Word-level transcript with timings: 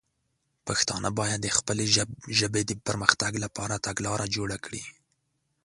پښتانه 0.67 1.09
باید 1.19 1.39
د 1.43 1.49
خپلې 1.57 1.85
ژبې 2.39 2.61
د 2.65 2.71
پر 2.85 2.95
مختګ 3.03 3.33
لپاره 3.43 3.83
تګلاره 3.87 4.25
جوړه 4.35 4.57
کړي. 4.65 4.83